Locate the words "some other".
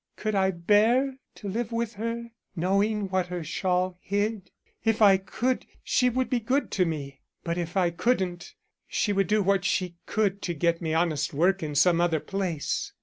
11.75-12.19